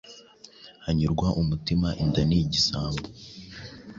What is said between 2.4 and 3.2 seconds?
igisambo.